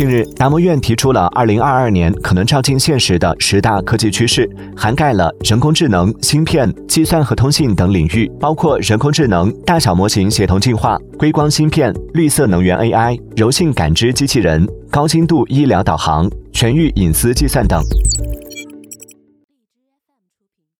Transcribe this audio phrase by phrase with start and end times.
[0.00, 17.82] 近日达摩院提出了二零二二年可能照进现实的十大科技趋势涵盖了人工智能芯片计算和通信等领域包括人工智能大小模型协同进化硅光芯片绿色能源 ai 柔性感知机器人高精度医疗导航全域隐私计算等。